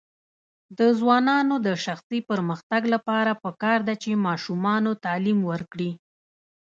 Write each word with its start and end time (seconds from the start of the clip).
د 0.77 0.79
ځوانانو 0.99 1.55
د 1.67 1.67
شخصي 1.85 2.19
پرمختګ 2.29 2.81
لپاره 2.93 3.31
پکار 3.43 3.79
ده 3.87 3.93
چې 4.03 4.21
ماشومانو 4.27 4.91
تعلیم 5.05 5.39
ورکړي. 5.51 5.91